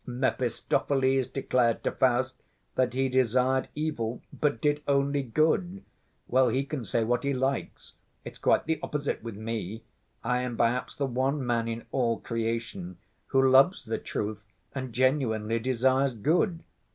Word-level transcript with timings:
Mephistopheles 0.07 1.27
declared 1.27 1.83
to 1.83 1.91
Faust 1.91 2.41
that 2.73 2.95
he 2.95 3.07
desired 3.07 3.67
evil, 3.75 4.23
but 4.33 4.59
did 4.59 4.81
only 4.87 5.21
good. 5.21 5.83
Well, 6.27 6.49
he 6.49 6.65
can 6.65 6.85
say 6.85 7.03
what 7.03 7.23
he 7.23 7.35
likes, 7.35 7.93
it's 8.25 8.39
quite 8.39 8.65
the 8.65 8.79
opposite 8.81 9.21
with 9.21 9.35
me. 9.37 9.83
I 10.23 10.39
am 10.41 10.57
perhaps 10.57 10.95
the 10.95 11.05
one 11.05 11.45
man 11.45 11.67
in 11.67 11.85
all 11.91 12.19
creation 12.19 12.97
who 13.27 13.47
loves 13.47 13.85
the 13.85 13.99
truth 13.99 14.41
and 14.73 14.91
genuinely 14.91 15.59
desires 15.59 16.15
good. 16.15 16.63